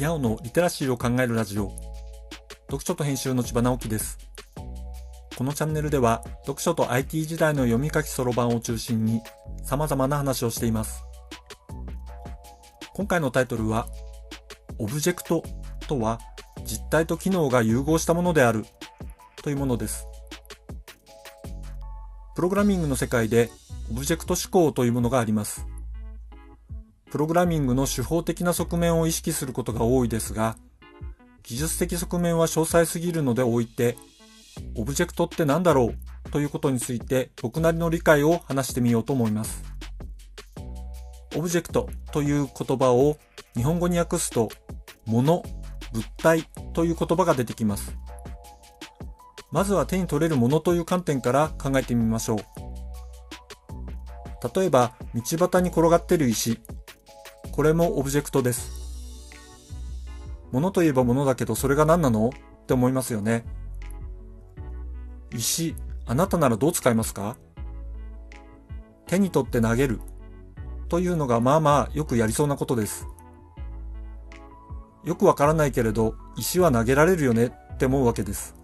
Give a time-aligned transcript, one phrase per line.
[0.00, 1.70] にゃおのリテラシーを考えるラジオ。
[2.70, 4.16] 読書と編集の千葉直樹です。
[5.36, 9.20] このチャンネルでは読書と IT 時代の読み書きそろばんを中心に
[9.62, 11.04] 様々な話をしています。
[12.94, 13.88] 今回のタイトルは
[14.78, 15.44] オブジェクト
[15.86, 16.18] とは
[16.64, 18.64] 実体と機能が融合したものである
[19.42, 20.06] というものです。
[22.34, 23.50] プログラミングの世界で
[23.90, 25.66] オブジェクト思考というものがあります。
[27.10, 30.56] プログラミングの手法的な側面を意識することが多いですが、
[31.42, 33.96] 技術的側面は詳細すぎるので置いて、
[34.76, 35.92] オブジェクトって何だろ
[36.26, 39.64] うということについて僕なりの理解を話してみようと思います。
[41.36, 43.16] オブジェクトという言葉を
[43.56, 44.48] 日本語に訳すと、
[45.06, 45.42] 物、
[45.92, 47.96] 物体という言葉が出てきます。
[49.50, 52.38] まずは手に取れるものという観点から考えてみましょう。
[54.54, 56.60] 例えば、道端に転がっている石、
[57.52, 58.70] これもオブジェクトです。
[60.52, 62.30] 物といえば物だけどそれが何なの？
[62.30, 63.44] って思いますよね。
[65.32, 65.74] 石、
[66.06, 67.36] あなたならどう使いますか？
[69.06, 70.00] 手に取って投げる
[70.88, 73.06] というのがまあまあよくやりそうなことです。
[75.04, 77.46] よくわからないけれど石は投げられるよね？
[77.74, 78.54] って思うわけです。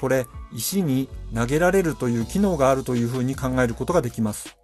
[0.00, 4.56] これ石に投げられるという機能があるというふうに考えることができます。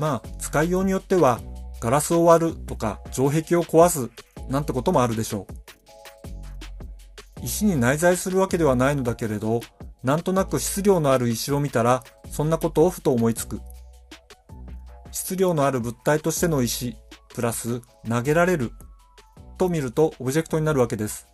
[0.00, 1.40] まあ、使いようによっては、
[1.78, 4.10] ガラスを割るとか、城壁を壊す
[4.48, 5.46] なんてこともあるでしょ
[7.40, 7.44] う。
[7.44, 9.60] 石に内在するわけではないのだけれど、
[10.02, 13.60] なんとなく質量のある石を見たら、そんなことをふと思いつく。
[15.12, 16.96] 質量のある物体としての石、
[17.34, 18.72] プラス投げられる
[19.58, 21.26] と見るとオブジェクトになるわけです。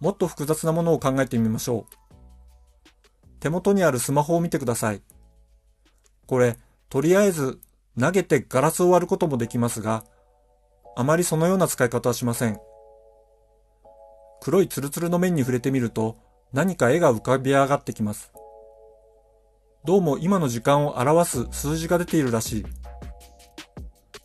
[0.00, 1.94] もっと複雑なものを考えてみましょう。
[3.38, 5.02] 手元にあるスマホを見てください。
[6.26, 6.56] これ、
[6.88, 7.60] とりあえず
[7.98, 10.04] 投げてガラスを割ることもできますが、
[10.96, 12.58] あまりそのような使い方はしません。
[14.40, 16.16] 黒いツルツルの面に触れてみると
[16.52, 18.32] 何か絵が浮かび上がってきます。
[19.84, 22.66] どうも今の時間を表す数字が出ているらしい。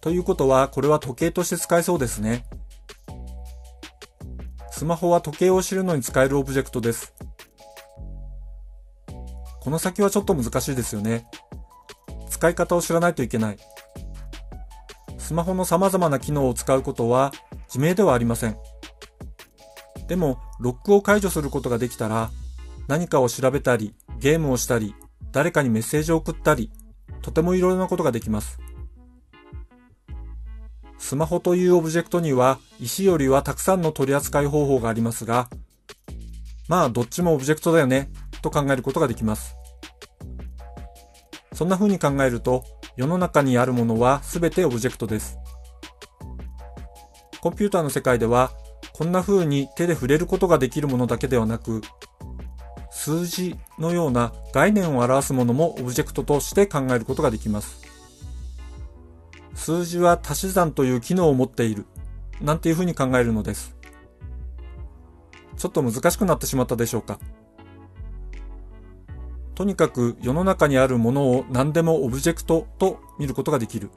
[0.01, 2.45] ということはこれは時計として使えそうですね。
[4.71, 7.13] スマホは時計を知るのに使えるオブジェクトです。
[9.59, 11.27] この先はちょっと難しいですよね。
[12.39, 13.57] 使い方を知らないといけない。
[15.17, 17.33] スマホの様々な機能を使うことは
[17.67, 18.55] 自明ではありません。
[20.07, 22.31] でも、ロックを解除することができたら、
[22.87, 24.95] 何かを調べたり、ゲームをしたり、
[25.33, 26.71] 誰かにメッセージを送ったり、
[27.21, 28.57] とてもいろいろなことができます。
[30.97, 35.49] スマホというオブジェクトには石よりはたくさんの取り扱い方法がありますが、
[36.69, 38.09] まあどっちもオブジェクトだよね、
[38.41, 39.58] と考えることができます。
[41.59, 42.63] そんな風に考えると、
[42.95, 45.37] 世の中にあるものは全てオブジェクトです。
[47.41, 48.51] コンピューターの世界では、
[48.93, 51.81] こんな風に手で触れることができるものだけではなく、
[52.91, 57.81] 数字のような概念を表すものもオブジェクトとして考えることができます。
[59.53, 61.87] 数字は足し算という機能を持っている、
[62.39, 63.75] なんていう風に考えるのです。
[65.57, 67.19] ちょっと難しくなってしまったでしょうか？
[69.59, 73.91] とにかく世の中にあるものを何でもオブジェクトと見ることができる。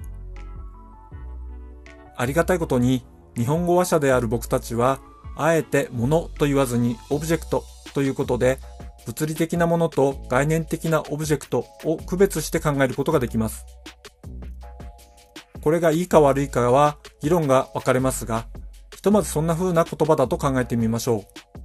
[2.16, 3.04] ありがたいことに
[3.36, 4.98] 日本語話者である僕たちは
[5.36, 7.62] あえてものと言わずにオブジェクト
[7.94, 8.58] ということで
[9.06, 13.64] 物理的なものと概念的なオブジェクトを区別して考えることができます。
[15.60, 18.46] これがいいか悪いかは議論が分かれますが、
[18.96, 21.61] ひとまずそんな風な言葉だと考えてみましょう。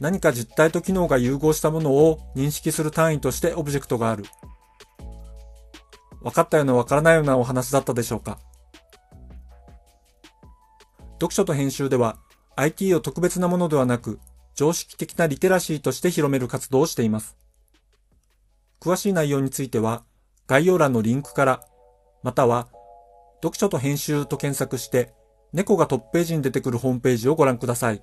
[0.00, 4.24] 何か実体と機能が融合したものを認識する単位としてオブジェクトがある。
[6.22, 8.38] 分かったような分からないようなお話だったでしょうか。
[11.14, 12.16] 読書と編集では
[12.56, 14.18] IT を特別なものではなく
[14.54, 17.36] 常識的なリテラシーとして広める活動をしています。
[18.80, 20.04] 詳しい内容については
[20.46, 21.60] 概要欄のリンクから
[22.22, 22.68] または
[23.42, 25.12] 読書と編集と検索して
[25.52, 28.02] 猫がトップページに出てくるホームページをご覧ください。